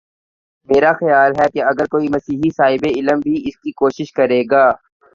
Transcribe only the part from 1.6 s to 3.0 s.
اگر کوئی مسیحی صاحب